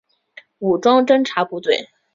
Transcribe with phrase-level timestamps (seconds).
[0.57, 1.89] 武装侦察部队。